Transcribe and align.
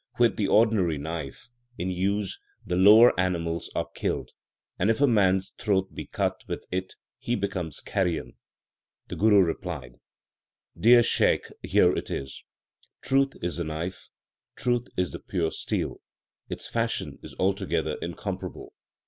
With 0.17 0.35
the 0.35 0.47
ordinary 0.47 0.97
knife 0.97 1.51
in 1.77 1.91
use 1.91 2.39
the 2.65 2.75
lower 2.75 3.13
animals 3.19 3.69
are 3.75 3.87
killed, 3.93 4.31
and 4.79 4.89
if 4.89 4.99
a 4.99 5.05
man 5.05 5.35
s 5.35 5.51
throat 5.59 5.93
be 5.93 6.07
cut 6.07 6.41
with 6.47 6.65
it 6.71 6.95
he 7.19 7.35
becomes 7.35 7.81
carrion. 7.81 8.33
The 9.09 9.15
Guru 9.15 9.43
replied: 9.43 9.99
Dear 10.75 11.03
Shaikh, 11.03 11.51
here 11.61 11.95
it 11.95 12.09
is: 12.09 12.43
Truth 13.03 13.33
is 13.43 13.57
the 13.57 13.63
knife, 13.63 14.09
truth 14.55 14.87
is 14.97 15.15
pure 15.27 15.51
steel; 15.51 16.01
Its 16.49 16.65
fashion 16.67 17.19
is 17.21 17.35
altogether 17.37 17.97
incomparable. 18.01 18.73